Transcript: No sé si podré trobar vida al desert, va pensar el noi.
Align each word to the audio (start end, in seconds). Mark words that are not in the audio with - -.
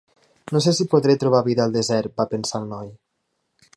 No 0.55 0.61
sé 0.65 0.71
si 0.77 0.87
podré 0.93 1.15
trobar 1.23 1.43
vida 1.49 1.63
al 1.69 1.75
desert, 1.75 2.13
va 2.23 2.29
pensar 2.33 2.63
el 2.63 2.67
noi. 2.73 2.91